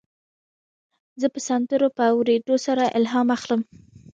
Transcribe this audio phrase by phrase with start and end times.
[1.21, 3.61] زه د سندرو په اورېدو سره الهام اخلم.